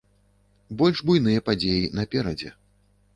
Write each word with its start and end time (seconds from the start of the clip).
Больш 0.79 0.97
буйныя 1.09 1.43
падзеі 1.49 1.91
наперадзе. 1.99 2.49